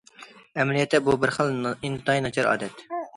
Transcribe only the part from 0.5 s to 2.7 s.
ئەمەلىيەتتە بۇ بىر خىل ئىنتايىن ناچار